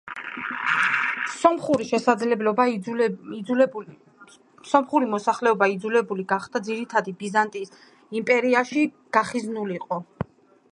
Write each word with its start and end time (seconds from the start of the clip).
სომხური 1.33 1.87
მოსახლეობა 5.11 5.69
იძულებული 5.75 6.27
გახდა 6.33 6.63
ძირითადად 6.71 7.13
ბიზანტიის 7.23 7.77
იმპერიაში 8.23 8.89
გახიზნულიყო. 9.19 10.05